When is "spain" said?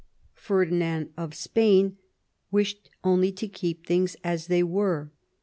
1.35-1.97